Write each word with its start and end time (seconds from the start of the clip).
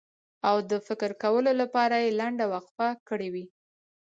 او 0.49 0.55
د 0.69 0.71
فکر 0.87 1.11
کولو 1.23 1.51
لپاره 1.61 1.95
یې 2.03 2.17
لنډه 2.19 2.45
وقفه 2.53 2.87
کړې 3.07 3.29
وي. 3.33 3.45